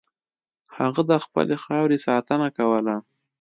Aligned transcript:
هغه 0.77 1.01
د 1.09 1.11
خپلې 1.25 1.55
خاورې 1.63 1.97
ساتنه 2.07 2.47
کوله. 2.57 2.95